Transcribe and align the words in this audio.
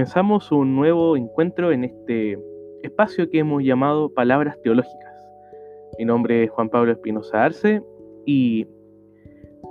comenzamos 0.00 0.50
un 0.50 0.76
nuevo 0.76 1.14
encuentro 1.14 1.72
en 1.72 1.84
este 1.84 2.38
espacio 2.82 3.28
que 3.28 3.40
hemos 3.40 3.62
llamado 3.62 4.08
Palabras 4.08 4.58
Teológicas. 4.62 5.28
Mi 5.98 6.06
nombre 6.06 6.44
es 6.44 6.50
Juan 6.52 6.70
Pablo 6.70 6.92
Espinosa 6.92 7.44
Arce 7.44 7.82
y 8.24 8.66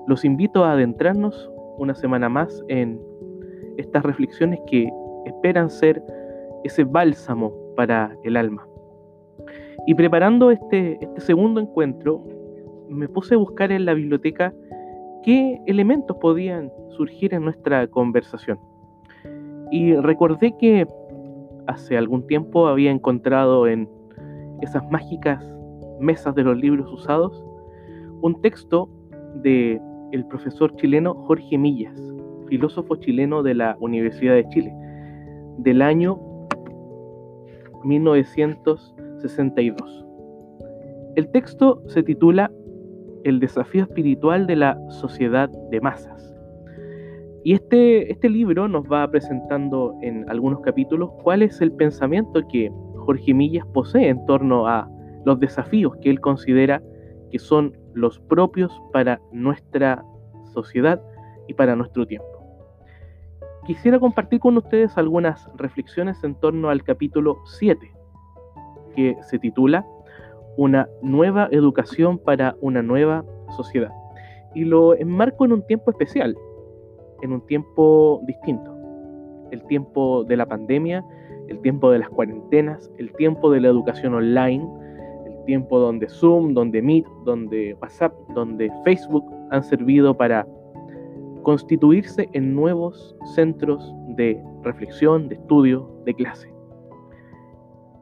los 0.06 0.24
invito 0.24 0.64
a 0.64 0.74
adentrarnos 0.74 1.50
una 1.80 1.96
semana 1.96 2.30
más 2.30 2.64
en 2.68 3.02
estas 3.78 4.04
reflexiones 4.04 4.60
que 4.68 4.88
esperan 5.26 5.68
ser 5.68 6.00
ese 6.64 6.84
bálsamo 6.84 7.52
para 7.76 8.16
el 8.24 8.38
alma. 8.38 8.68
Y 9.88 9.96
preparando 9.96 10.52
este, 10.52 11.00
este 11.02 11.22
segundo 11.22 11.60
encuentro, 11.60 12.24
me 12.88 13.10
puse 13.10 13.34
a 13.34 13.40
buscar 13.40 13.72
en 13.72 13.84
la 13.84 13.96
biblioteca 13.96 14.54
qué 15.24 15.60
elementos 15.66 16.16
podían 16.22 16.72
surgir 16.90 17.34
en 17.34 17.46
nuestra 17.46 17.88
conversación. 17.88 18.60
Y 19.72 19.96
recordé 19.96 20.56
que 20.58 20.88
hace 21.68 21.98
algún 21.98 22.26
tiempo 22.28 22.68
había 22.68 22.92
encontrado 22.92 23.68
en 23.68 23.90
esas 24.62 24.90
mágicas 24.90 25.44
mesas 26.00 26.34
de 26.36 26.44
los 26.44 26.58
libros 26.58 26.92
usados 26.92 27.44
un 28.22 28.42
texto 28.42 28.90
de 29.36 29.80
el 30.12 30.26
profesor 30.26 30.76
chileno 30.76 31.14
Jorge 31.14 31.58
Millas, 31.58 31.98
filósofo 32.48 32.98
chileno 32.98 33.44
de 33.44 33.54
la 33.54 33.78
Universidad 33.80 34.34
de 34.34 34.50
Chile, 34.50 34.74
del 35.58 35.82
año 35.82 36.20
1962. 37.84 40.06
El 41.16 41.32
texto 41.32 41.82
se 41.88 42.04
titula 42.04 42.52
El 43.24 43.40
desafío 43.40 43.84
espiritual 43.84 44.46
de 44.48 44.58
la 44.58 44.78
sociedad 44.90 45.50
de 45.70 45.80
masas. 45.82 46.36
Y 47.44 47.54
este, 47.54 48.12
este 48.12 48.30
libro 48.30 48.68
nos 48.68 48.86
va 48.86 49.10
presentando 49.10 49.96
en 50.02 50.30
algunos 50.30 50.60
capítulos 50.62 51.10
cuál 51.24 51.42
es 51.42 51.62
el 51.62 51.72
pensamiento 51.72 52.42
que 52.52 52.72
Jorge 52.98 53.34
Millas 53.34 53.66
posee 53.74 54.10
en 54.10 54.26
torno 54.26 54.68
a 54.68 54.90
los 55.26 55.40
desafíos 55.40 55.96
que 56.02 56.10
él 56.10 56.20
considera 56.20 56.82
que 57.32 57.40
son 57.40 57.78
los 57.94 58.20
propios 58.20 58.72
para 58.92 59.22
nuestra 59.32 60.04
sociedad 60.54 61.02
y 61.48 61.54
para 61.54 61.76
nuestro 61.76 62.06
tiempo. 62.06 62.28
Quisiera 63.66 64.00
compartir 64.00 64.40
con 64.40 64.58
ustedes 64.58 64.98
algunas 64.98 65.48
reflexiones 65.56 66.24
en 66.24 66.36
torno 66.36 66.70
al 66.70 66.84
capítulo 66.84 67.38
7, 67.46 67.92
que 68.96 69.16
se 69.22 69.38
titula 69.40 69.86
Una 70.58 70.90
nueva 71.02 71.48
educación 71.52 72.18
para 72.18 72.56
una 72.62 72.82
nueva 72.82 73.24
sociedad. 73.56 73.92
Y 74.56 74.66
lo 74.66 74.96
enmarco 74.96 75.46
en 75.46 75.54
un 75.54 75.68
tiempo 75.68 75.92
especial, 75.92 76.36
en 77.22 77.34
un 77.34 77.42
tiempo 77.46 78.22
distinto. 78.26 78.76
El 79.52 79.64
tiempo 79.64 80.24
de 80.24 80.38
la 80.38 80.46
pandemia, 80.46 81.04
el 81.48 81.60
tiempo 81.62 81.92
de 81.92 82.00
las 82.00 82.10
cuarentenas, 82.10 82.92
el 82.98 83.12
tiempo 83.14 83.52
de 83.52 83.62
la 83.62 83.70
educación 83.70 84.14
online, 84.14 84.68
el 85.26 85.46
tiempo 85.46 85.80
donde 85.80 86.08
Zoom, 86.08 86.54
donde 86.54 86.82
Meet, 86.82 87.06
donde 87.26 87.76
WhatsApp, 87.82 88.14
donde 88.36 88.72
Facebook 88.84 89.26
han 89.52 89.64
servido 89.64 90.16
para 90.16 90.46
constituirse 91.42 92.30
en 92.34 92.54
nuevos 92.54 93.16
centros 93.36 93.94
de 94.10 94.40
reflexión, 94.64 95.30
de 95.30 95.36
estudio, 95.36 95.90
de 96.06 96.14
clase. 96.14 96.54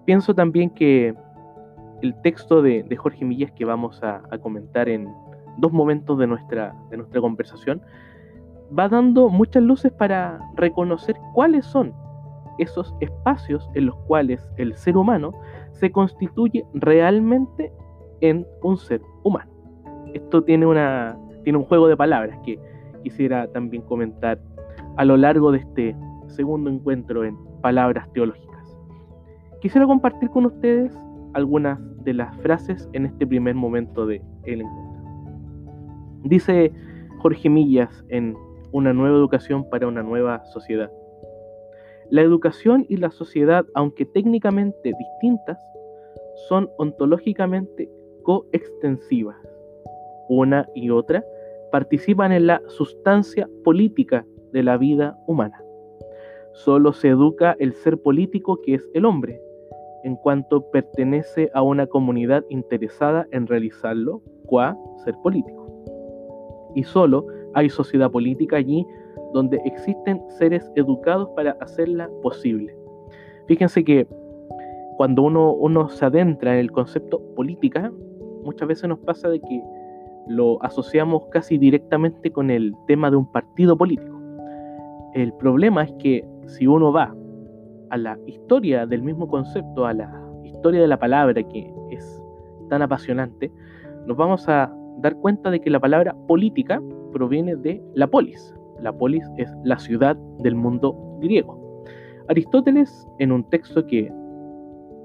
Pienso 0.06 0.34
también 0.36 0.70
que 0.70 1.14
el 2.02 2.22
texto 2.22 2.62
de, 2.62 2.84
Jorge 2.98 3.26
Millas 3.26 3.52
que 3.52 3.66
vamos 3.66 4.04
a, 4.04 4.22
a, 4.32 4.38
comentar 4.38 4.90
en 4.90 5.08
dos 5.58 5.72
momentos 5.72 6.18
de 6.20 6.28
nuestra, 6.28 6.76
de 6.90 6.98
nuestra 6.98 7.22
conversación 7.22 7.82
va 8.78 8.90
dando 8.90 9.30
muchas 9.30 9.64
luces 9.64 9.92
para 9.92 10.40
reconocer 10.56 11.16
cuáles 11.34 11.66
son 11.66 11.94
esos 12.58 12.94
espacios 13.00 13.70
en 13.76 13.88
los 13.88 13.96
cuales 14.08 14.50
el 14.58 14.76
ser 14.76 14.98
humano 14.98 15.34
se 15.72 15.92
constituye 15.92 16.66
realmente 16.74 17.72
en 18.22 18.46
un 18.64 18.78
ser 18.78 19.02
humano. 19.24 19.52
Esto 20.14 20.44
tiene, 20.44 20.66
una, 20.66 21.18
tiene 21.44 21.60
un 21.60 21.66
juego 21.66 21.88
de 21.88 21.96
palabras 21.96 22.38
que 22.44 22.60
quisiera 23.04 23.48
también 23.52 23.84
comentar 23.84 24.40
a 24.98 25.06
lo 25.06 25.18
largo 25.18 25.52
de 25.52 25.60
este 25.60 25.96
segundo 26.28 26.70
encuentro 26.70 27.24
en 27.24 27.38
palabras 27.62 28.12
teológicas. 28.14 28.78
Quisiera 29.62 29.86
compartir 29.86 30.30
con 30.30 30.46
ustedes 30.46 30.98
algunas 31.34 31.80
de 32.04 32.14
las 32.14 32.36
frases 32.38 32.90
en 32.94 33.06
este 33.06 33.28
primer 33.28 33.54
momento 33.54 34.08
del 34.08 34.22
encuentro. 34.46 34.88
Dice 36.24 36.74
Jorge 37.20 37.50
Millas 37.50 38.04
en 38.10 38.36
una 38.78 38.94
nueva 38.94 39.18
educación 39.18 39.68
para 39.68 39.88
una 39.88 40.04
nueva 40.04 40.46
sociedad. 40.46 40.92
La 42.12 42.22
educación 42.22 42.86
y 42.88 42.98
la 42.98 43.10
sociedad, 43.10 43.66
aunque 43.74 44.06
técnicamente 44.06 44.94
distintas, 44.98 45.58
son 46.48 46.70
ontológicamente 46.78 47.90
coextensivas. 48.22 49.36
Una 50.30 50.70
y 50.76 50.92
otra 50.92 51.26
participan 51.72 52.32
en 52.32 52.46
la 52.46 52.62
sustancia 52.68 53.50
política 53.64 54.26
de 54.54 54.62
la 54.62 54.78
vida 54.78 55.18
humana. 55.26 55.60
Solo 56.54 56.94
se 56.94 57.10
educa 57.10 57.56
el 57.60 57.74
ser 57.74 58.00
político 58.00 58.62
que 58.62 58.76
es 58.76 58.88
el 58.94 59.06
hombre, 59.06 59.42
en 60.04 60.18
cuanto 60.18 60.70
pertenece 60.70 61.50
a 61.56 61.64
una 61.64 61.88
comunidad 61.88 62.44
interesada 62.50 63.28
en 63.32 63.48
realizarlo, 63.48 64.22
qua 64.46 64.78
ser 65.04 65.16
político. 65.24 65.66
Y 66.76 66.84
solo 66.84 67.26
hay 67.58 67.70
sociedad 67.70 68.12
política 68.12 68.58
allí 68.58 68.86
donde 69.34 69.60
existen 69.66 70.22
seres 70.30 70.72
educados 70.76 71.28
para 71.36 71.58
hacerla 71.60 72.08
posible. 72.22 72.78
Fíjense 73.48 73.84
que 73.84 74.08
cuando 74.96 75.24
uno, 75.24 75.54
uno 75.54 75.90
se 75.90 76.06
adentra 76.06 76.54
en 76.54 76.60
el 76.60 76.72
concepto 76.72 77.20
política, 77.36 77.92
muchas 78.44 78.68
veces 78.68 78.88
nos 78.88 79.00
pasa 79.00 79.30
de 79.30 79.40
que 79.40 79.64
lo 80.28 80.62
asociamos 80.64 81.24
casi 81.32 81.58
directamente 81.58 82.32
con 82.32 82.52
el 82.52 82.76
tema 82.86 83.10
de 83.10 83.18
un 83.18 83.32
partido 83.32 83.76
político. 83.76 84.16
El 85.16 85.34
problema 85.34 85.84
es 85.84 85.92
que 85.94 86.28
si 86.46 86.68
uno 86.68 86.92
va 86.92 87.16
a 87.90 87.98
la 87.98 88.20
historia 88.28 88.86
del 88.86 89.02
mismo 89.02 89.28
concepto, 89.28 89.88
a 89.88 89.94
la 89.94 90.12
historia 90.44 90.82
de 90.82 90.88
la 90.88 91.00
palabra 91.00 91.42
que 91.42 91.74
es 91.90 92.24
tan 92.70 92.84
apasionante, 92.84 93.52
nos 94.06 94.16
vamos 94.16 94.48
a 94.48 94.72
dar 95.00 95.16
cuenta 95.16 95.50
de 95.50 95.60
que 95.60 95.72
la 95.72 95.80
palabra 95.80 96.16
política 96.28 96.82
proviene 97.18 97.56
de 97.56 97.82
la 97.96 98.08
polis. 98.08 98.54
La 98.82 98.94
polis 98.94 99.24
es 99.38 99.52
la 99.64 99.80
ciudad 99.80 100.16
del 100.44 100.54
mundo 100.54 100.96
griego. 101.20 101.84
Aristóteles, 102.30 103.08
en 103.18 103.32
un 103.32 103.50
texto 103.50 103.86
que 103.88 104.12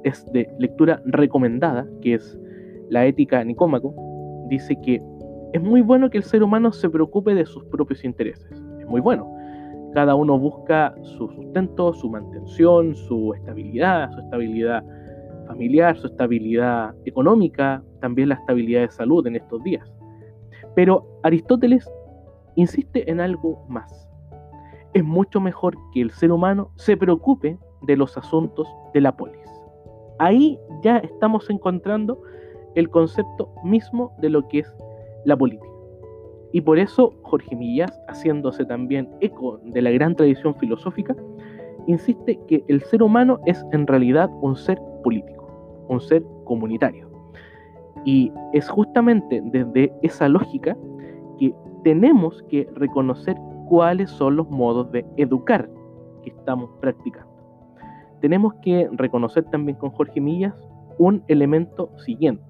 es 0.05 0.27
de 0.33 0.47
lectura 0.59 1.01
recomendada, 1.07 1.87
que 2.03 2.15
es 2.15 2.39
la 2.91 3.07
Ética 3.07 3.43
Nicómaco, 3.43 3.95
dice 4.49 4.77
que 4.83 5.03
es 5.55 5.63
muy 5.63 5.81
bueno 5.81 6.11
que 6.11 6.19
el 6.19 6.25
ser 6.25 6.43
humano 6.43 6.71
se 6.73 6.91
preocupe 6.91 7.35
de 7.35 7.47
sus 7.47 7.65
propios 7.67 8.05
intereses. 8.05 8.63
Es 8.79 8.87
muy 8.87 9.01
bueno. 9.01 9.27
Cada 9.95 10.15
uno 10.15 10.39
busca 10.39 10.95
su 11.03 11.29
sustento, 11.29 11.95
su 11.95 12.11
mantención, 12.11 12.95
su 12.95 13.33
estabilidad, 13.35 14.11
su 14.13 14.21
estabilidad 14.21 14.85
familiar, 15.47 15.97
su 15.97 16.09
estabilidad 16.09 16.95
económica, 17.05 17.83
también 18.01 18.31
la 18.31 18.37
estabilidad 18.37 18.83
de 18.83 18.91
salud 18.91 19.27
en 19.27 19.37
estos 19.37 19.63
días. 19.63 19.91
Pero 20.75 21.07
Aristóteles 21.23 21.91
insiste 22.55 23.11
en 23.11 23.21
algo 23.21 23.65
más. 23.69 24.09
Es 24.95 25.05
mucho 25.05 25.41
mejor 25.41 25.77
que 25.93 26.03
el 26.03 26.11
ser 26.11 26.33
humano 26.33 26.71
se 26.77 26.97
preocupe 26.97 27.59
de 27.83 27.97
los 27.97 28.17
asuntos 28.17 28.69
de 28.93 29.01
la 29.01 29.17
polis. 29.17 29.39
Ahí 30.19 30.59
ya 30.83 30.99
estamos 30.99 31.49
encontrando 31.51 32.23
el 32.75 32.91
concepto 32.91 33.53
mismo 33.65 34.15
de 34.21 34.31
lo 34.31 34.47
que 34.49 34.61
es 34.61 34.77
la 35.25 35.37
política. 35.37 35.67
Y 36.53 36.61
por 36.61 36.79
eso 36.79 37.15
Jorge 37.23 37.57
Millas, 37.57 37.99
haciéndose 38.09 38.65
también 38.65 39.09
eco 39.21 39.59
de 39.65 39.81
la 39.81 39.91
gran 39.91 40.15
tradición 40.15 40.55
filosófica, 40.55 41.17
insiste 41.87 42.39
que 42.47 42.63
el 42.69 42.83
ser 42.83 43.03
humano 43.03 43.41
es 43.47 43.65
en 43.73 43.87
realidad 43.87 44.31
un 44.43 44.55
ser 44.55 44.79
político, 45.03 45.87
un 45.89 46.01
ser 46.01 46.23
comunitario. 46.45 47.11
Y 48.05 48.33
es 48.53 48.69
justamente 48.69 49.41
desde 49.45 49.93
esa 50.03 50.29
lógica 50.29 50.77
tenemos 51.83 52.43
que 52.49 52.69
reconocer 52.75 53.37
cuáles 53.69 54.11
son 54.11 54.37
los 54.37 54.49
modos 54.51 54.91
de 54.93 55.05
educar 55.17 55.69
que 56.23 56.31
estamos 56.31 56.71
practicando. 56.81 57.31
Tenemos 58.21 58.55
que 58.63 58.89
reconocer 58.93 59.45
también 59.45 59.77
con 59.79 59.91
Jorge 59.91 60.21
Millas 60.21 60.55
un 60.99 61.25
elemento 61.29 61.91
siguiente. 61.99 62.45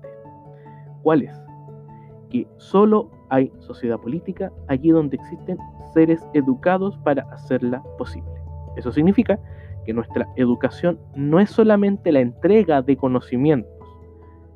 ¿Cuál 1.02 1.22
es? 1.22 1.42
Que 2.30 2.46
solo 2.58 3.10
hay 3.30 3.50
sociedad 3.60 3.98
política 3.98 4.52
allí 4.68 4.90
donde 4.90 5.16
existen 5.16 5.58
seres 5.94 6.20
educados 6.34 6.98
para 6.98 7.22
hacerla 7.32 7.82
posible. 7.98 8.30
Eso 8.76 8.92
significa 8.92 9.38
que 9.84 9.92
nuestra 9.92 10.28
educación 10.36 10.98
no 11.14 11.40
es 11.40 11.50
solamente 11.50 12.12
la 12.12 12.20
entrega 12.20 12.82
de 12.82 12.96
conocimientos, 12.96 13.72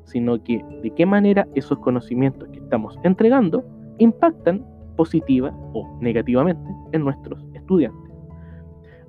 sino 0.03 0.41
que 0.43 0.63
de 0.81 0.91
qué 0.91 1.05
manera 1.05 1.47
esos 1.53 1.79
conocimientos 1.79 2.47
que 2.49 2.59
estamos 2.59 2.97
entregando 3.03 3.63
impactan 3.99 4.65
positiva 4.95 5.53
o 5.73 5.87
negativamente 6.01 6.69
en 6.91 7.03
nuestros 7.03 7.45
estudiantes. 7.53 8.11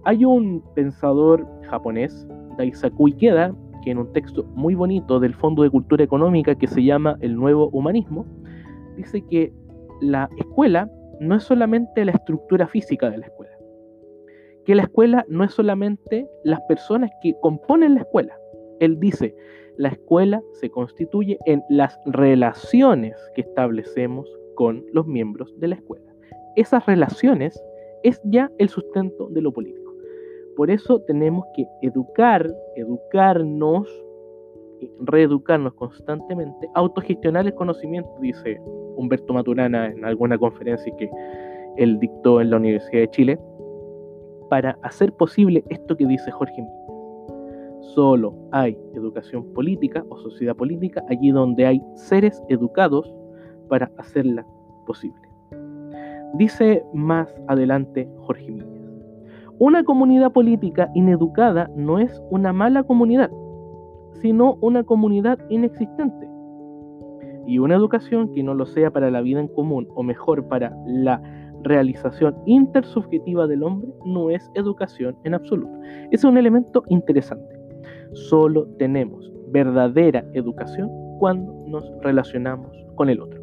Hay 0.05 0.25
un 0.25 0.63
pensador 0.75 1.47
japonés, 1.69 2.27
Daisaku 2.57 3.09
Ikeda, 3.09 3.55
que 3.83 3.91
en 3.91 3.99
un 3.99 4.13
texto 4.13 4.45
muy 4.55 4.75
bonito 4.75 5.21
del 5.21 5.35
Fondo 5.35 5.63
de 5.63 5.71
Cultura 5.71 6.05
Económica 6.05 6.55
que 6.55 6.67
se 6.67 6.83
llama 6.83 7.17
El 7.21 7.37
Nuevo 7.37 7.69
Humanismo, 7.71 8.27
dice 8.97 9.23
que 9.27 9.53
la 10.01 10.29
escuela 10.37 10.91
no 11.21 11.35
es 11.35 11.43
solamente 11.43 12.05
la 12.05 12.13
estructura 12.13 12.67
física 12.67 13.11
de 13.11 13.19
la 13.19 13.27
escuela, 13.27 13.53
que 14.65 14.75
la 14.75 14.83
escuela 14.83 15.25
no 15.29 15.45
es 15.45 15.53
solamente 15.53 16.29
las 16.45 16.61
personas 16.63 17.11
que 17.23 17.35
componen 17.41 17.95
la 17.95 18.01
escuela. 18.01 18.35
Él 18.81 19.01
dice, 19.01 19.35
la 19.77 19.89
escuela 19.89 20.41
se 20.53 20.71
constituye 20.71 21.39
en 21.47 21.63
las 21.69 21.99
relaciones 22.07 23.17
que 23.35 23.43
establecemos 23.43 24.29
con 24.59 24.85
los 24.93 25.07
miembros 25.07 25.55
de 25.61 25.69
la 25.69 25.77
escuela. 25.77 26.13
Esas 26.57 26.85
relaciones 26.85 27.63
es 28.03 28.21
ya 28.25 28.51
el 28.59 28.69
sustento 28.69 29.29
de 29.29 29.41
lo 29.41 29.53
político. 29.53 29.95
Por 30.57 30.69
eso 30.69 31.01
tenemos 31.03 31.45
que 31.55 31.65
educar, 31.83 32.45
educarnos, 32.75 33.87
reeducarnos 34.99 35.75
constantemente, 35.75 36.69
autogestionar 36.75 37.47
el 37.47 37.55
conocimiento, 37.55 38.11
dice 38.21 38.61
Humberto 38.97 39.33
Maturana 39.33 39.93
en 39.93 40.05
alguna 40.05 40.37
conferencia 40.37 40.93
que 40.97 41.09
él 41.77 42.01
dictó 42.01 42.41
en 42.41 42.51
la 42.51 42.57
Universidad 42.57 43.03
de 43.03 43.11
Chile, 43.11 43.39
para 44.51 44.77
hacer 44.83 45.13
posible 45.13 45.63
esto 45.69 45.97
que 45.97 46.05
dice 46.05 46.33
Jorge 46.33 46.61
Miller. 46.61 47.85
Solo 47.95 48.35
hay 48.51 48.77
educación 48.97 49.53
política 49.53 50.05
o 50.09 50.19
sociedad 50.19 50.57
política 50.57 51.05
allí 51.09 51.31
donde 51.31 51.65
hay 51.65 51.81
seres 51.95 52.43
educados 52.49 53.15
para 53.69 53.91
hacerla 53.99 54.47
posible. 54.87 55.29
Dice 56.35 56.85
más 56.93 57.29
adelante 57.49 58.09
Jorge 58.19 58.51
Miller. 58.51 58.79
Una 59.59 59.83
comunidad 59.83 60.33
política 60.33 60.89
ineducada 60.95 61.71
no 61.75 61.99
es 61.99 62.23
una 62.31 62.53
mala 62.53 62.85
comunidad, 62.85 63.31
sino 64.21 64.57
una 64.61 64.85
comunidad 64.85 65.39
inexistente. 65.49 66.29
Y 67.47 67.59
una 67.59 67.75
educación 67.75 68.33
que 68.35 68.43
no 68.43 68.55
lo 68.55 68.67
sea 68.67 68.91
para 68.91 69.11
la 69.11 69.21
vida 69.21 69.41
en 69.41 69.49
común 69.49 69.89
o 69.95 70.03
mejor 70.03 70.47
para 70.49 70.77
la 70.87 71.21
realización 71.63 72.37
intersubjetiva 72.47 73.47
del 73.47 73.63
hombre 73.63 73.91
no 74.05 74.31
es 74.31 74.51
educación 74.55 75.17
en 75.25 75.35
absoluto. 75.35 75.73
Es 76.11 76.25
un 76.25 76.37
elemento 76.37 76.85
interesante. 76.89 77.59
Solo 78.13 78.67
tenemos 78.79 79.33
verdadera 79.51 80.25
educación 80.35 80.91
cuando 81.19 81.53
nos 81.67 81.91
relacionamos 82.03 82.71
con 82.95 83.09
el 83.11 83.21
otro. 83.21 83.38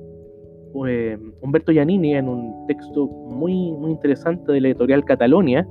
Eh, 0.88 1.18
Humberto 1.42 1.72
Giannini, 1.72 2.16
en 2.16 2.28
un 2.28 2.68
texto 2.68 3.08
muy, 3.08 3.72
muy 3.72 3.92
interesante 3.92 4.52
de 4.52 4.62
la 4.62 4.68
editorial 4.70 5.06
Catalonia, 5.06 5.68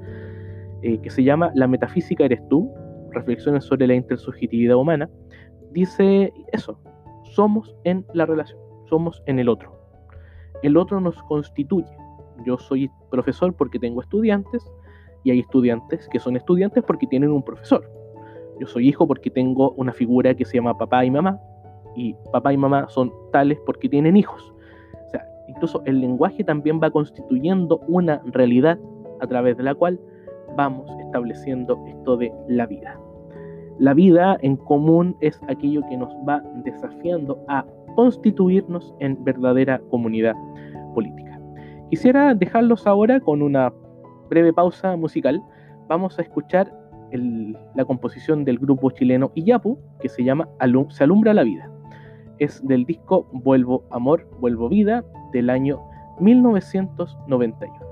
eh, 0.83 0.99
que 0.99 1.11
se 1.11 1.23
llama 1.23 1.51
La 1.55 1.67
metafísica 1.67 2.25
eres 2.25 2.41
tú, 2.49 2.71
reflexiones 3.11 3.65
sobre 3.65 3.87
la 3.87 3.95
intersubjetividad 3.95 4.77
humana, 4.77 5.11
dice 5.73 6.33
eso, 6.53 6.79
somos 7.35 7.75
en 7.85 8.05
la 8.15 8.27
relación, 8.27 8.59
somos 8.89 9.23
en 9.27 9.39
el 9.39 9.49
otro. 9.49 9.73
El 10.63 10.77
otro 10.77 11.01
nos 11.01 11.23
constituye. 11.25 11.91
Yo 12.47 12.57
soy 12.59 12.91
profesor 13.11 13.55
porque 13.55 13.79
tengo 13.79 14.01
estudiantes 14.01 14.65
y 15.23 15.31
hay 15.31 15.41
estudiantes 15.41 16.09
que 16.11 16.19
son 16.19 16.37
estudiantes 16.37 16.83
porque 16.85 17.07
tienen 17.07 17.31
un 17.31 17.43
profesor. 17.43 17.91
Yo 18.61 18.67
soy 18.67 18.89
hijo 18.89 19.07
porque 19.07 19.31
tengo 19.31 19.73
una 19.73 19.93
figura 19.93 20.35
que 20.35 20.45
se 20.45 20.57
llama 20.57 20.77
papá 20.79 21.05
y 21.05 21.11
mamá 21.11 21.39
y 21.97 22.15
papá 22.33 22.53
y 22.53 22.57
mamá 22.57 22.89
son 22.89 23.13
tales 23.33 23.59
porque 23.67 23.89
tienen 23.89 24.17
hijos. 24.17 24.54
Incluso 25.49 25.83
el 25.85 26.01
lenguaje 26.01 26.45
también 26.45 26.81
va 26.83 26.91
constituyendo 26.91 27.81
una 27.89 28.21
realidad 28.27 28.79
a 29.21 29.27
través 29.27 29.57
de 29.57 29.63
la 29.63 29.75
cual 29.75 30.01
vamos 30.57 30.91
estableciendo 31.01 31.83
esto 31.87 32.17
de 32.17 32.33
la 32.49 32.67
vida. 32.67 32.99
La 33.79 33.93
vida 33.93 34.37
en 34.41 34.57
común 34.57 35.17
es 35.21 35.41
aquello 35.49 35.83
que 35.89 35.97
nos 35.97 36.11
va 36.29 36.43
desafiando 36.65 37.45
a 37.49 37.65
constituirnos 37.97 38.95
en 39.01 39.23
verdadera 39.25 39.81
comunidad 39.91 40.35
política. 40.95 41.41
Quisiera 41.91 42.35
dejarlos 42.35 42.87
ahora 42.87 43.21
con 43.21 43.43
una 43.43 43.73
breve 44.29 44.53
pausa 44.53 44.97
musical. 44.97 45.43
Vamos 45.89 46.19
a 46.19 46.23
escuchar 46.23 46.73
la 47.75 47.85
composición 47.85 48.45
del 48.45 48.59
grupo 48.59 48.91
chileno 48.91 49.31
Iyapu, 49.35 49.79
que 50.01 50.09
se 50.09 50.25
llama 50.25 50.49
Se 50.91 51.05
alumbra 51.05 51.35
la 51.35 51.43
vida. 51.43 51.71
Es 52.39 52.67
del 52.67 52.85
disco 52.85 53.27
Vuelvo 53.33 53.85
Amor, 53.91 54.29
Vuelvo 54.41 54.69
Vida 54.69 55.05
del 55.33 55.51
año 55.51 55.81
1991. 56.21 57.84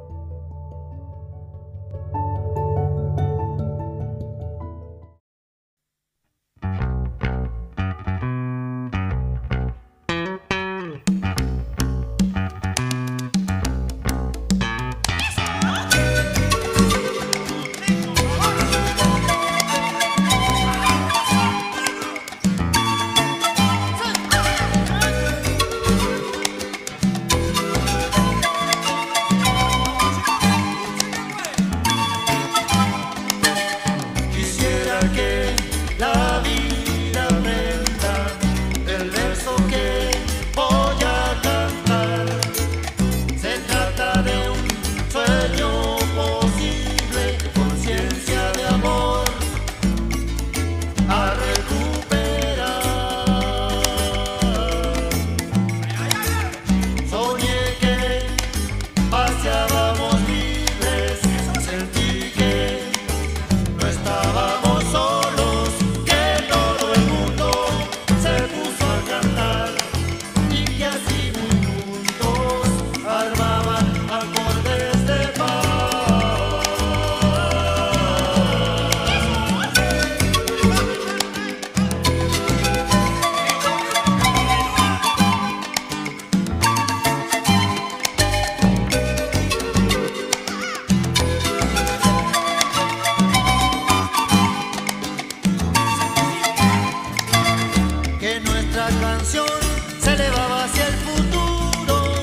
se 99.25 100.13
elevaba 100.15 100.65
hacia 100.65 100.89
el 100.89 100.95
futuro. 100.95 102.15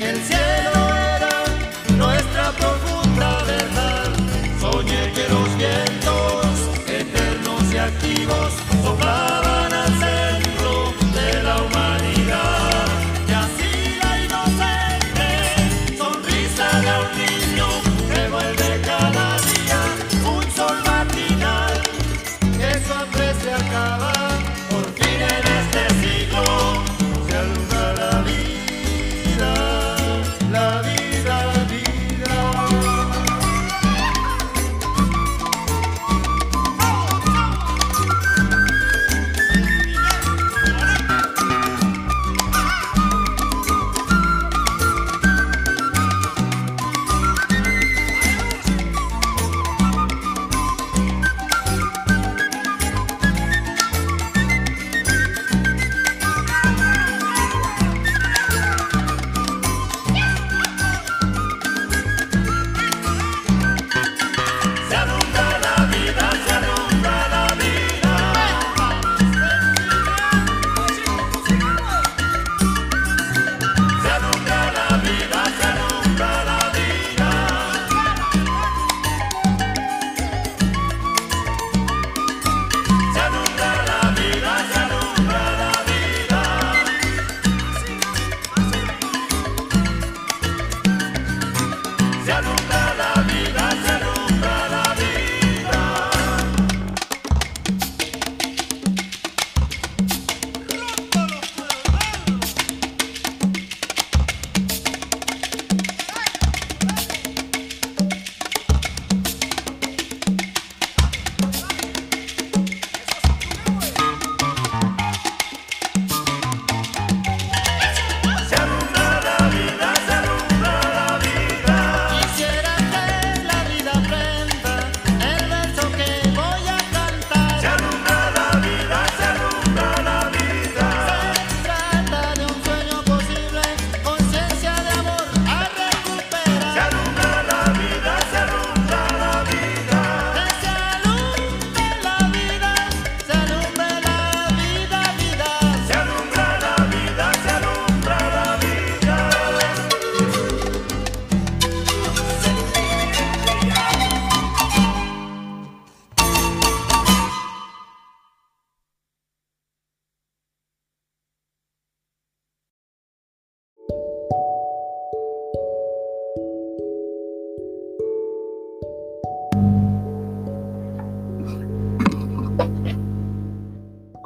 El 0.00 0.16
cielo 0.22 0.94
era 1.16 1.44
nuestra 1.96 2.52
profunda 2.52 3.42
verdad. 3.44 4.10
Soñé 4.60 5.12
que 5.12 5.28
los 5.28 5.56
vientos 5.56 6.46
eternos 6.86 7.72
y 7.72 7.78
activos 7.78 8.52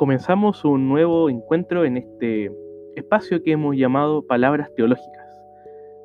comenzamos 0.07 0.65
un 0.65 0.89
nuevo 0.89 1.29
encuentro 1.29 1.85
en 1.85 1.97
este 1.97 2.49
espacio 2.95 3.43
que 3.43 3.51
hemos 3.51 3.75
llamado 3.75 4.25
Palabras 4.25 4.73
Teológicas. 4.77 5.27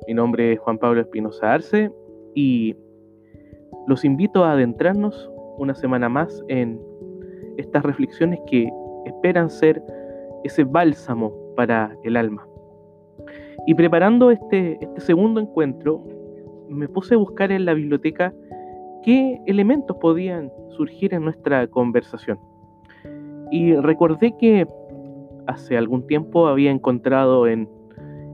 Mi 0.08 0.14
nombre 0.14 0.54
es 0.54 0.58
Juan 0.58 0.76
Pablo 0.76 1.02
Espinosa 1.02 1.52
Arce 1.52 1.88
y 2.34 2.74
los 3.86 4.04
invito 4.04 4.44
a 4.44 4.54
adentrarnos 4.54 5.30
una 5.56 5.76
semana 5.76 6.08
más 6.08 6.42
en 6.48 6.80
estas 7.58 7.84
reflexiones 7.84 8.40
que 8.50 8.68
esperan 9.06 9.48
ser 9.48 9.80
ese 10.42 10.64
bálsamo 10.64 11.32
para 11.54 11.96
el 12.02 12.16
alma. 12.16 12.44
Y 13.68 13.76
preparando 13.76 14.32
este, 14.32 14.78
este 14.80 15.00
segundo 15.00 15.40
encuentro, 15.40 16.02
me 16.68 16.88
puse 16.88 17.14
a 17.14 17.18
buscar 17.18 17.52
en 17.52 17.66
la 17.66 17.74
biblioteca 17.74 18.34
qué 19.04 19.40
elementos 19.46 19.96
podían 19.98 20.50
surgir 20.70 21.14
en 21.14 21.22
nuestra 21.22 21.68
conversación. 21.68 22.40
Y 23.52 23.76
recordé 23.76 24.34
que 24.38 24.66
hace 25.46 25.76
algún 25.76 26.04
tiempo 26.06 26.48
había 26.48 26.70
encontrado 26.70 27.46
en 27.46 27.68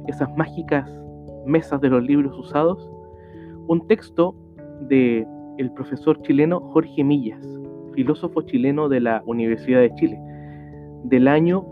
esas 0.06 0.28
mágicas 0.36 0.88
mesas 1.44 1.80
de 1.80 1.88
los 1.88 2.04
libros 2.04 2.38
usados 2.38 2.88
un 3.66 3.84
texto 3.86 4.34
de 4.88 5.26
el 5.58 5.70
profesor 5.72 6.22
chileno 6.22 6.60
Jorge 6.72 7.04
Millas, 7.04 7.44
filósofo 7.94 8.42
chileno 8.42 8.88
de 8.88 9.00
la 9.00 9.24
Universidad 9.26 9.80
de 9.80 9.92
Chile, 9.96 10.20
del 11.04 11.26
año 11.26 11.66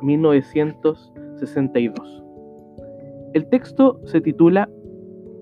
1962. 0.00 2.22
El 3.34 3.48
texto 3.48 4.00
se 4.06 4.20
titula 4.20 4.70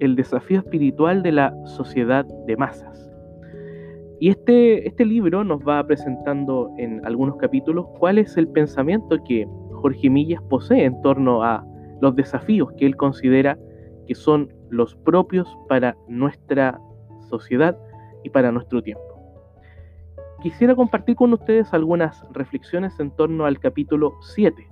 El 0.00 0.16
desafío 0.16 0.60
espiritual 0.60 1.22
de 1.22 1.32
la 1.32 1.54
sociedad 1.66 2.24
de 2.46 2.56
masas. 2.56 3.07
Y 4.20 4.30
este, 4.30 4.86
este 4.86 5.04
libro 5.04 5.44
nos 5.44 5.60
va 5.60 5.86
presentando 5.86 6.72
en 6.76 7.04
algunos 7.06 7.36
capítulos 7.36 7.86
cuál 7.98 8.18
es 8.18 8.36
el 8.36 8.48
pensamiento 8.48 9.16
que 9.24 9.46
Jorge 9.74 10.10
Millas 10.10 10.42
posee 10.50 10.84
en 10.84 11.00
torno 11.02 11.44
a 11.44 11.64
los 12.00 12.16
desafíos 12.16 12.72
que 12.76 12.86
él 12.86 12.96
considera 12.96 13.58
que 14.06 14.14
son 14.14 14.52
los 14.70 14.96
propios 14.96 15.48
para 15.68 15.96
nuestra 16.08 16.80
sociedad 17.28 17.78
y 18.24 18.30
para 18.30 18.50
nuestro 18.50 18.82
tiempo. 18.82 19.02
Quisiera 20.42 20.74
compartir 20.74 21.16
con 21.16 21.32
ustedes 21.32 21.72
algunas 21.74 22.24
reflexiones 22.32 22.98
en 23.00 23.10
torno 23.10 23.44
al 23.44 23.58
capítulo 23.58 24.14
7, 24.20 24.68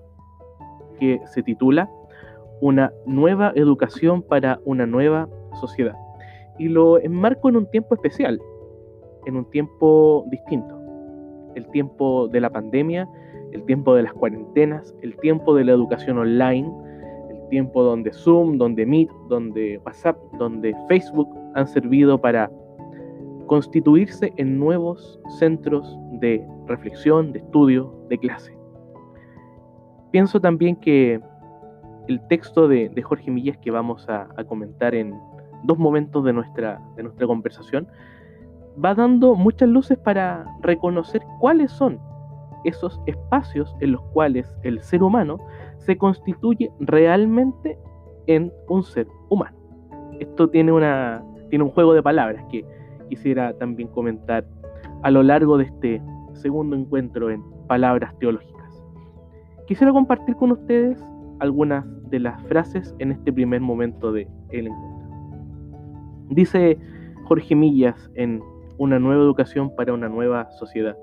que 0.99 1.21
se 1.27 1.43
titula 1.43 1.91
Una 2.61 2.93
nueva 3.05 3.53
educación 3.55 4.23
para 4.23 4.61
una 4.65 4.87
nueva 4.87 5.29
sociedad. 5.61 5.95
Y 6.59 6.69
lo 6.69 6.99
enmarco 6.99 7.49
en 7.49 7.57
un 7.57 7.71
tiempo 7.71 7.95
especial, 7.95 8.41
en 9.27 9.37
un 9.37 9.45
tiempo 9.51 10.25
distinto. 10.31 10.75
El 11.55 11.69
tiempo 11.71 12.29
de 12.29 12.41
la 12.41 12.51
pandemia, 12.51 13.09
el 13.53 13.65
tiempo 13.65 13.95
de 13.95 14.05
las 14.05 14.13
cuarentenas, 14.13 14.95
el 15.03 15.17
tiempo 15.19 15.55
de 15.55 15.65
la 15.65 15.73
educación 15.73 16.19
online, 16.19 16.71
el 17.31 17.49
tiempo 17.49 17.83
donde 17.83 18.13
Zoom, 18.13 18.57
donde 18.59 18.87
Meet, 18.87 19.11
donde 19.29 19.81
WhatsApp, 19.85 20.17
donde 20.39 20.75
Facebook 20.89 21.29
han 21.55 21.67
servido 21.67 22.21
para 22.21 22.51
constituirse 23.47 24.33
en 24.37 24.59
nuevos 24.59 25.21
centros 25.39 25.99
de 26.21 26.45
reflexión, 26.67 27.33
de 27.33 27.39
estudio, 27.41 27.95
de 28.09 28.19
clase. 28.19 28.57
Pienso 30.11 30.41
también 30.41 30.77
que 30.77 31.21
el 32.09 32.21
texto 32.29 32.69
de, 32.69 32.91
Jorge 33.03 33.31
Millas 33.31 33.57
que 33.59 33.71
vamos 33.71 34.09
a, 34.09 34.29
a, 34.37 34.45
comentar 34.45 34.95
en 34.95 35.15
dos 35.65 35.79
momentos 35.79 36.25
de 36.25 36.33
nuestra, 36.33 36.81
de 36.97 37.03
nuestra 37.03 37.27
conversación 37.27 37.89
va 38.83 38.95
dando 38.95 39.35
muchas 39.35 39.69
luces 39.69 39.99
para 39.99 40.45
reconocer 40.61 41.23
cuáles 41.41 41.73
son 41.73 41.99
esos 42.65 43.01
espacios 43.07 43.75
en 43.81 43.93
los 43.93 44.03
cuales 44.13 44.53
el 44.63 44.83
ser 44.83 45.03
humano 45.03 45.39
se 45.79 45.97
constituye 45.97 46.71
realmente 46.81 47.79
en 48.27 48.53
un 48.69 48.83
ser 48.83 49.07
humano. 49.29 49.57
Esto 50.19 50.49
tiene, 50.49 50.73
una, 50.73 51.23
tiene 51.49 51.65
un 51.65 51.71
juego 51.71 51.95
de 51.95 52.03
palabras 52.03 52.45
que 52.51 52.65
quisiera 53.09 53.57
también 53.57 53.89
comentar 53.89 54.45
a 55.03 55.11
lo 55.11 55.23
largo 55.23 55.59
de 55.59 55.65
este 55.65 56.03
segundo 56.33 56.77
encuentro 56.77 57.31
en 57.31 57.43
palabras 57.69 58.17
teológicas. 58.19 58.83
Quisiera 59.67 59.93
compartir 59.93 60.37
con 60.37 60.53
ustedes 60.53 61.05
algunas 61.39 61.85
de 62.11 62.21
las 62.21 62.43
frases 62.45 62.95
en 62.99 63.13
este 63.13 63.33
primer 63.33 63.61
momento 63.61 64.13
del 64.13 64.29
el 64.51 64.69
encuentro. 64.69 64.97
Dice 66.31 66.79
Jorge 67.25 67.55
Millas 67.55 68.11
en 68.15 68.43
una 68.79 68.99
nueva 68.99 69.23
educación 69.23 69.75
para 69.75 69.93
una 69.93 70.09
nueva 70.09 70.51
sociedad. 70.53 70.97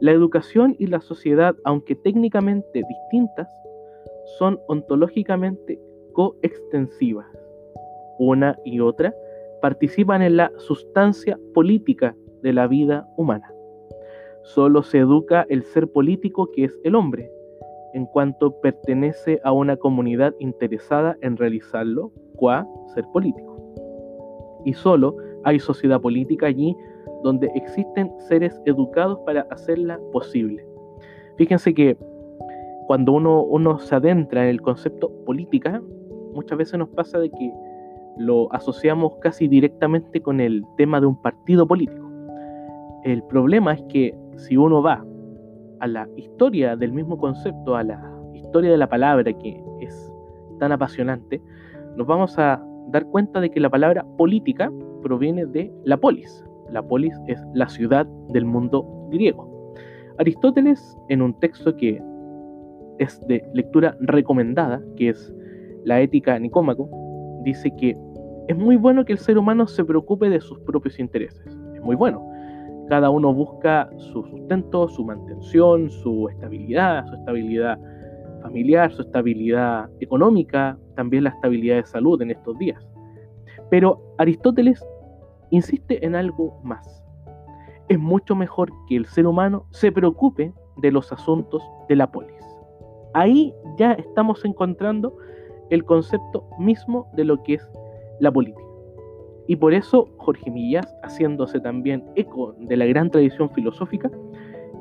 La 0.00 0.12
educación 0.12 0.76
y 0.78 0.86
la 0.86 1.00
sociedad, 1.00 1.54
aunque 1.64 1.94
técnicamente 1.94 2.82
distintas, 2.88 3.48
son 4.38 4.58
ontológicamente 4.66 5.78
coextensivas. 6.12 7.26
Una 8.18 8.58
y 8.64 8.80
otra 8.80 9.14
participan 9.60 10.22
en 10.22 10.36
la 10.36 10.50
sustancia 10.56 11.38
política 11.54 12.14
de 12.42 12.52
la 12.52 12.66
vida 12.66 13.06
humana. 13.16 13.52
Solo 14.42 14.82
se 14.82 14.98
educa 14.98 15.44
el 15.48 15.64
ser 15.64 15.88
político 15.88 16.50
que 16.50 16.64
es 16.64 16.78
el 16.82 16.94
hombre, 16.94 17.30
en 17.92 18.06
cuanto 18.06 18.60
pertenece 18.60 19.40
a 19.44 19.52
una 19.52 19.76
comunidad 19.76 20.34
interesada 20.38 21.16
en 21.20 21.36
realizarlo, 21.36 22.12
qua 22.36 22.66
ser 22.94 23.04
político. 23.12 23.50
Y 24.64 24.74
solo 24.74 25.16
hay 25.44 25.58
sociedad 25.58 26.00
política 26.00 26.46
allí 26.46 26.76
donde 27.22 27.50
existen 27.54 28.12
seres 28.18 28.60
educados 28.64 29.18
para 29.26 29.42
hacerla 29.50 29.98
posible. 30.12 30.64
Fíjense 31.36 31.74
que 31.74 31.96
cuando 32.86 33.12
uno, 33.12 33.78
se 33.78 33.94
adentra 33.94 34.42
en 34.42 34.50
el 34.50 34.60
concepto 34.60 35.12
política, 35.24 35.80
muchas 36.34 36.58
veces 36.58 36.78
nos 36.78 36.88
pasa 36.88 37.18
de 37.18 37.30
que 37.30 37.52
lo 38.16 38.52
asociamos 38.52 39.16
casi 39.20 39.46
directamente 39.46 40.20
con 40.20 40.40
el 40.40 40.64
tema 40.76 41.00
de 41.00 41.06
un 41.06 41.20
partido 41.22 41.66
político. 41.66 42.04
El 43.04 43.22
problema 43.22 43.74
es 43.74 43.82
que 43.84 44.14
si 44.36 44.56
uno 44.56 44.82
va 44.82 45.04
a 45.78 45.86
la 45.86 46.08
historia 46.16 46.76
del 46.76 46.92
mismo 46.92 47.16
concepto, 47.16 47.76
a 47.76 47.84
la 47.84 48.02
historia 48.34 48.70
de 48.70 48.76
la 48.76 48.88
palabra 48.88 49.32
que 49.32 49.62
es 49.80 50.12
tan 50.58 50.72
apasionante, 50.72 51.40
nos 51.96 52.06
vamos 52.06 52.38
a 52.38 52.62
dar 52.88 53.06
cuenta 53.06 53.40
de 53.40 53.50
que 53.50 53.60
la 53.60 53.70
palabra 53.70 54.04
política 54.18 54.70
proviene 55.02 55.46
de 55.46 55.72
la 55.84 55.96
polis. 55.96 56.44
La 56.70 56.82
polis 56.82 57.14
es 57.26 57.40
la 57.54 57.68
ciudad 57.68 58.06
del 58.28 58.44
mundo 58.44 59.08
griego. 59.10 59.74
Aristóteles, 60.18 60.96
en 61.08 61.22
un 61.22 61.38
texto 61.40 61.74
que 61.76 62.02
es 62.98 63.20
de 63.26 63.42
lectura 63.54 63.96
recomendada, 64.00 64.82
que 64.96 65.08
es 65.08 65.34
la 65.84 66.00
Ética 66.00 66.38
Nicómaco, 66.38 66.88
dice 67.44 67.70
que 67.76 67.96
es 68.48 68.56
muy 68.56 68.76
bueno 68.76 69.04
que 69.04 69.12
el 69.12 69.18
ser 69.18 69.38
humano 69.38 69.66
se 69.66 69.84
preocupe 69.84 70.28
de 70.28 70.40
sus 70.40 70.58
propios 70.60 70.98
intereses. 70.98 71.58
Es 71.74 71.82
muy 71.82 71.96
bueno. 71.96 72.26
Cada 72.88 73.08
uno 73.08 73.32
busca 73.32 73.88
su 73.96 74.24
sustento, 74.24 74.88
su 74.88 75.04
mantención, 75.04 75.88
su 75.88 76.28
estabilidad, 76.28 77.06
su 77.06 77.14
estabilidad 77.14 77.78
familiar, 78.42 78.92
su 78.92 79.02
estabilidad 79.02 79.88
económica, 80.00 80.76
también 80.96 81.24
la 81.24 81.30
estabilidad 81.30 81.76
de 81.76 81.86
salud 81.86 82.20
en 82.20 82.32
estos 82.32 82.58
días. 82.58 82.84
Pero 83.70 84.02
Aristóteles 84.18 84.84
insiste 85.50 86.04
en 86.04 86.14
algo 86.14 86.58
más. 86.62 87.04
Es 87.88 87.98
mucho 87.98 88.34
mejor 88.34 88.72
que 88.88 88.96
el 88.96 89.06
ser 89.06 89.26
humano 89.26 89.66
se 89.70 89.92
preocupe 89.92 90.52
de 90.76 90.92
los 90.92 91.12
asuntos 91.12 91.62
de 91.88 91.96
la 91.96 92.10
polis. 92.10 92.44
Ahí 93.14 93.52
ya 93.76 93.92
estamos 93.92 94.44
encontrando 94.44 95.16
el 95.70 95.84
concepto 95.84 96.44
mismo 96.58 97.08
de 97.14 97.24
lo 97.24 97.42
que 97.42 97.54
es 97.54 97.70
la 98.20 98.30
política. 98.30 98.60
Y 99.46 99.56
por 99.56 99.74
eso 99.74 100.08
Jorge 100.18 100.50
Millas, 100.50 100.86
haciéndose 101.02 101.58
también 101.60 102.04
eco 102.14 102.54
de 102.58 102.76
la 102.76 102.86
gran 102.86 103.10
tradición 103.10 103.50
filosófica, 103.50 104.10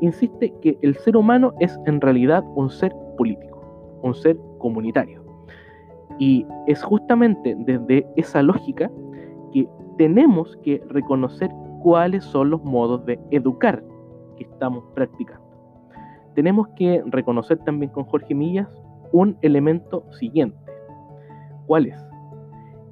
insiste 0.02 0.54
que 0.62 0.78
el 0.82 0.96
ser 0.98 1.18
humano 1.18 1.54
es 1.60 1.78
en 1.88 2.00
realidad 2.00 2.44
un 2.56 2.70
ser 2.70 2.94
político, 3.18 3.60
un 4.04 4.14
ser 4.14 4.38
comunitario. 4.60 5.24
Y 6.20 6.46
es 6.68 6.84
justamente 6.84 7.56
desde 7.58 8.06
esa 8.16 8.44
lógica 8.44 8.92
tenemos 10.00 10.56
que 10.64 10.82
reconocer 10.88 11.52
cuáles 11.84 12.24
son 12.24 12.52
los 12.52 12.64
modos 12.64 13.06
de 13.06 13.20
educar 13.32 13.84
que 14.38 14.46
estamos 14.46 14.86
practicando. 14.96 15.46
Tenemos 16.36 16.70
que 16.70 17.04
reconocer 17.08 17.58
también 17.66 17.92
con 17.92 18.06
Jorge 18.06 18.34
Millas 18.34 18.70
un 19.12 19.38
elemento 19.42 20.06
siguiente. 20.12 20.58
¿Cuál 21.68 21.88
es? 21.88 22.02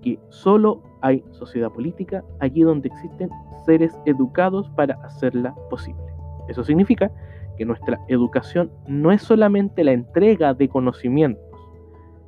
Que 0.01 0.19
solo 0.27 0.83
hay 0.99 1.23
sociedad 1.31 1.71
política 1.71 2.25
allí 2.41 2.63
donde 2.63 2.89
existen 2.89 3.29
seres 3.65 3.97
educados 4.03 4.69
para 4.71 4.95
hacerla 5.05 5.55
posible. 5.69 6.03
Eso 6.49 6.61
significa 6.65 7.09
que 7.57 7.63
nuestra 7.63 8.01
educación 8.09 8.69
no 8.85 9.13
es 9.13 9.21
solamente 9.21 9.85
la 9.85 9.93
entrega 9.93 10.53
de 10.53 10.67
conocimientos, 10.67 11.57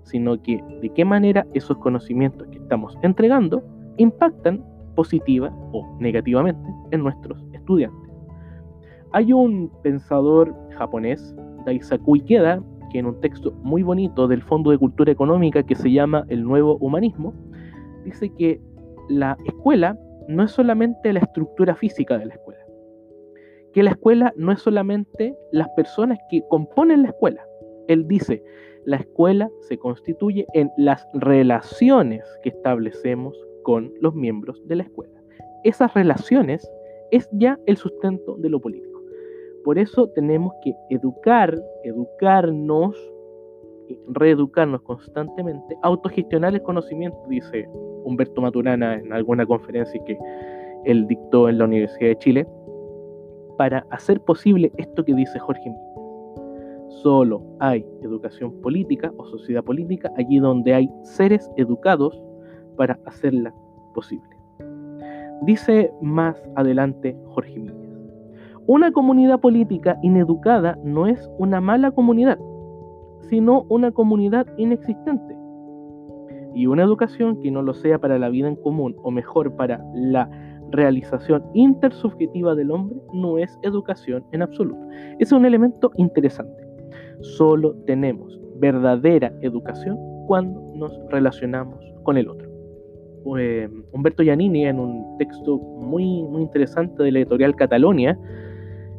sino 0.03 0.41
que 0.41 0.63
de 0.81 0.89
qué 0.93 1.03
manera 1.03 1.45
esos 1.53 1.77
conocimientos 1.79 2.47
que 2.47 2.59
estamos 2.59 2.97
entregando 3.01 3.61
impactan 3.97 4.68
positiva 4.95 5.53
o 5.71 5.85
negativamente 5.99 6.69
en 6.91 7.03
nuestros 7.03 7.43
estudiantes. 7.53 8.09
Hay 9.11 9.33
un 9.33 9.71
pensador 9.81 10.55
japonés, 10.77 11.35
Daisaku 11.65 12.15
Ikeda, 12.17 12.61
que 12.91 12.99
en 12.99 13.07
un 13.07 13.19
texto 13.21 13.51
muy 13.63 13.83
bonito 13.83 14.27
del 14.27 14.41
Fondo 14.41 14.71
de 14.71 14.77
Cultura 14.77 15.11
Económica 15.11 15.63
que 15.63 15.75
se 15.75 15.91
llama 15.91 16.25
El 16.29 16.43
Nuevo 16.43 16.77
Humanismo, 16.77 17.33
dice 18.03 18.29
que 18.37 18.61
la 19.09 19.37
escuela 19.45 19.97
no 20.27 20.43
es 20.43 20.51
solamente 20.51 21.11
la 21.11 21.19
estructura 21.19 21.75
física 21.75 22.17
de 22.17 22.27
la 22.27 22.33
escuela, 22.35 22.63
que 23.73 23.83
la 23.83 23.91
escuela 23.91 24.33
no 24.35 24.51
es 24.51 24.61
solamente 24.61 25.35
las 25.51 25.69
personas 25.69 26.19
que 26.29 26.43
componen 26.49 27.03
la 27.03 27.09
escuela. 27.09 27.41
Él 27.87 28.07
dice, 28.07 28.43
la 28.85 28.97
escuela 28.97 29.49
se 29.61 29.77
constituye 29.77 30.45
en 30.53 30.69
las 30.77 31.05
relaciones 31.13 32.23
que 32.43 32.49
establecemos 32.49 33.35
con 33.69 33.93
los 34.01 34.15
miembros 34.15 34.59
de 34.67 34.77
la 34.77 34.81
escuela. 34.81 35.13
Esas 35.63 35.93
relaciones 35.93 36.67
es 37.11 37.29
ya 37.33 37.59
el 37.67 37.77
sustento 37.77 38.35
de 38.37 38.49
lo 38.49 38.59
político. 38.59 38.99
Por 39.63 39.77
eso 39.77 40.07
tenemos 40.15 40.51
que 40.63 40.73
educar, 40.89 41.55
educarnos, 41.83 42.97
reeducarnos 44.07 44.81
constantemente, 44.81 45.77
autogestionar 45.83 46.55
el 46.55 46.63
conocimiento, 46.63 47.15
dice 47.29 47.69
Humberto 48.05 48.41
Maturana 48.41 48.95
en 48.95 49.13
alguna 49.13 49.45
conferencia 49.45 50.03
que 50.03 50.17
él 50.85 51.05
dictó 51.05 51.47
en 51.47 51.59
la 51.59 51.65
Universidad 51.65 52.09
de 52.09 52.17
Chile, 52.17 52.47
para 53.55 53.85
hacer 53.91 54.19
posible 54.21 54.71
esto 54.77 55.05
que 55.05 55.13
dice 55.13 55.37
Jorge 55.37 55.69
Miller. 55.69 56.89
Solo 57.03 57.43
hay 57.59 57.85
educación 58.01 58.51
política 58.61 59.13
o 59.17 59.25
sociedad 59.27 59.63
política 59.63 60.11
allí 60.17 60.39
donde 60.39 60.73
hay 60.73 60.89
seres 61.03 61.51
educados 61.55 62.19
para 62.79 62.97
hacerla 63.05 63.53
posible. 63.93 64.29
Dice 65.41 65.91
más 66.01 66.41
adelante 66.55 67.17
Jorge 67.25 67.59
Miller. 67.59 67.89
Una 68.67 68.93
comunidad 68.93 69.41
política 69.41 69.99
ineducada 70.01 70.79
no 70.85 71.05
es 71.05 71.29
una 71.39 71.59
mala 71.59 71.91
comunidad, 71.91 72.39
sino 73.29 73.65
una 73.67 73.91
comunidad 73.91 74.47
inexistente. 74.55 75.35
Y 76.55 76.67
una 76.67 76.83
educación 76.83 77.41
que 77.41 77.51
no 77.51 77.61
lo 77.61 77.73
sea 77.73 77.99
para 77.99 78.17
la 78.17 78.29
vida 78.29 78.47
en 78.47 78.55
común, 78.55 78.95
o 79.03 79.11
mejor, 79.11 79.57
para 79.57 79.83
la 79.93 80.29
realización 80.71 81.43
intersubjetiva 81.53 82.55
del 82.55 82.71
hombre, 82.71 82.95
no 83.11 83.37
es 83.37 83.59
educación 83.63 84.23
en 84.31 84.41
absoluto. 84.41 84.79
Es 85.19 85.33
un 85.33 85.45
elemento 85.45 85.91
interesante. 85.97 86.63
Solo 87.19 87.75
tenemos 87.85 88.39
verdadera 88.55 89.33
educación 89.41 89.97
cuando 90.27 90.61
nos 90.75 90.97
relacionamos 91.09 91.83
con 92.03 92.17
el 92.17 92.29
otro. 92.29 92.48
Eh, 93.37 93.69
Humberto 93.91 94.23
Giannini, 94.23 94.65
en 94.65 94.79
un 94.79 95.17
texto 95.17 95.57
muy, 95.57 96.23
muy 96.23 96.41
interesante 96.41 97.03
de 97.03 97.11
la 97.11 97.19
editorial 97.19 97.55
Catalonia, 97.55 98.17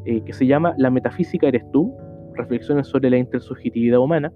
eh, 0.04 0.22
que 0.22 0.33
se 0.33 0.46
llama 0.46 0.74
La 0.78 0.90
metafísica 0.90 1.48
eres 1.48 1.64
tú, 1.72 1.94
reflexiones 2.35 2.87
sobre 2.87 3.11
la 3.11 3.18
intersubjetividad 3.18 3.98
humana, 3.98 4.33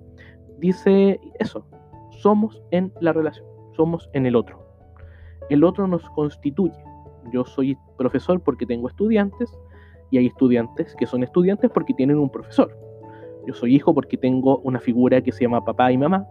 dice 0.59 1.20
eso, 1.38 1.66
somos 2.11 2.62
en 2.70 2.92
la 3.01 3.12
relación, 3.12 3.47
somos 3.77 4.09
en 4.12 4.27
el 4.27 4.37
otro. 4.37 4.64
El 5.51 5.64
otro 5.64 5.87
nos 5.87 6.09
constituye. 6.11 6.83
Yo 7.33 7.44
soy 7.44 7.77
profesor 7.97 8.40
porque 8.42 8.66
tengo 8.66 8.88
estudiantes 8.88 9.51
y 10.11 10.18
hay 10.18 10.27
estudiantes 10.27 10.94
que 10.97 11.07
son 11.07 11.23
estudiantes 11.23 11.70
porque 11.70 11.94
tienen 11.94 12.18
un 12.18 12.31
profesor. 12.31 12.77
Yo 13.47 13.55
soy 13.55 13.75
hijo 13.75 13.94
porque 13.94 14.16
tengo 14.16 14.59
una 14.59 14.81
figura 14.81 15.20
que 15.20 15.33
se 15.33 15.44
llama 15.44 15.64
papá 15.64 15.92
y 15.92 15.99
mamá 15.99 16.27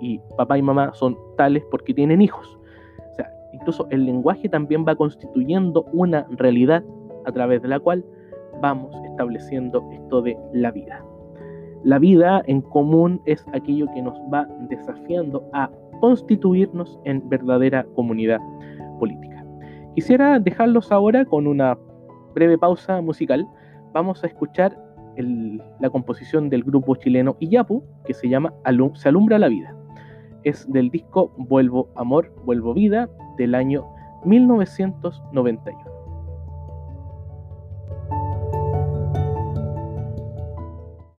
y 0.00 0.20
papá 0.36 0.58
y 0.58 0.62
mamá 0.62 0.92
son 0.94 1.16
tales 1.36 1.64
porque 1.70 1.94
tienen 1.94 2.22
hijos. 2.22 2.58
Incluso 3.52 3.86
el 3.90 4.04
lenguaje 4.06 4.48
también 4.48 4.84
va 4.86 4.96
constituyendo 4.96 5.84
una 5.92 6.26
realidad 6.30 6.82
a 7.24 7.32
través 7.32 7.62
de 7.62 7.68
la 7.68 7.80
cual 7.80 8.04
vamos 8.60 8.94
estableciendo 9.04 9.88
esto 9.92 10.22
de 10.22 10.36
la 10.52 10.70
vida. 10.70 11.04
La 11.84 11.98
vida 11.98 12.42
en 12.46 12.62
común 12.62 13.20
es 13.26 13.44
aquello 13.52 13.86
que 13.94 14.02
nos 14.02 14.14
va 14.32 14.46
desafiando 14.68 15.48
a 15.52 15.70
constituirnos 16.00 16.98
en 17.04 17.28
verdadera 17.28 17.84
comunidad 17.94 18.40
política. 18.98 19.44
Quisiera 19.94 20.38
dejarlos 20.38 20.90
ahora 20.90 21.24
con 21.24 21.46
una 21.46 21.76
breve 22.34 22.56
pausa 22.56 23.00
musical. 23.02 23.46
Vamos 23.92 24.24
a 24.24 24.26
escuchar 24.28 24.76
la 25.80 25.90
composición 25.90 26.48
del 26.48 26.64
grupo 26.64 26.94
chileno 26.96 27.36
Iyapu, 27.40 27.82
que 28.06 28.14
se 28.14 28.28
llama 28.28 28.54
Se 28.94 29.08
alumbra 29.08 29.38
la 29.38 29.48
vida. 29.48 29.76
Es 30.44 30.70
del 30.70 30.90
disco 30.90 31.32
Vuelvo 31.36 31.88
Amor, 31.96 32.32
Vuelvo 32.44 32.74
Vida 32.74 33.08
del 33.36 33.54
año 33.54 33.86
1991. 34.24 35.81